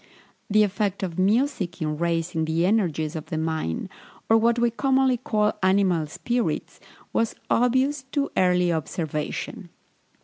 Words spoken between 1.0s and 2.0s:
of music in